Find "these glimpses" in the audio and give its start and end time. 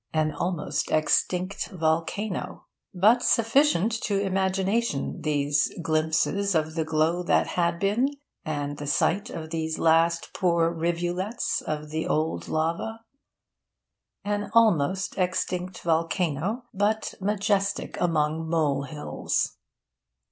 5.21-6.55